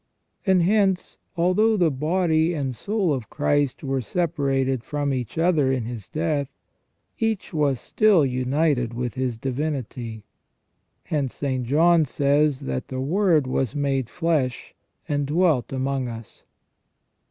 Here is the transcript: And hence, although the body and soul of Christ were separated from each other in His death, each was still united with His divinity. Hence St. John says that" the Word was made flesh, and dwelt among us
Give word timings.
And 0.47 0.63
hence, 0.63 1.19
although 1.37 1.77
the 1.77 1.91
body 1.91 2.55
and 2.55 2.75
soul 2.75 3.13
of 3.13 3.29
Christ 3.29 3.83
were 3.83 4.01
separated 4.01 4.83
from 4.83 5.13
each 5.13 5.37
other 5.37 5.71
in 5.71 5.85
His 5.85 6.09
death, 6.09 6.49
each 7.19 7.53
was 7.53 7.79
still 7.79 8.25
united 8.25 8.95
with 8.95 9.13
His 9.13 9.37
divinity. 9.37 10.23
Hence 11.03 11.35
St. 11.35 11.67
John 11.67 12.05
says 12.05 12.61
that" 12.61 12.87
the 12.87 12.99
Word 12.99 13.45
was 13.45 13.75
made 13.75 14.09
flesh, 14.09 14.73
and 15.07 15.27
dwelt 15.27 15.71
among 15.71 16.07
us 16.07 16.45